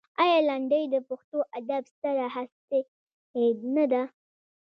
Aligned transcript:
آیا 0.21 0.39
لنډۍ 0.49 0.83
د 0.89 0.95
پښتو 1.09 1.37
ادب 1.57 1.83
ستره 1.93 2.25
هستي 2.35 2.81
نه 3.75 3.85
ده؟ 3.91 4.03